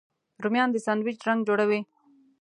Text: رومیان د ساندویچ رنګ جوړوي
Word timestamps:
رومیان 0.43 0.69
د 0.71 0.77
ساندویچ 0.85 1.19
رنګ 1.27 1.39
جوړوي 1.47 1.79